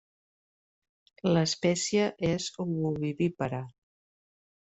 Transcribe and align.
L'espècie 1.33 2.07
és 2.31 2.47
ovovivípara. 2.65 3.63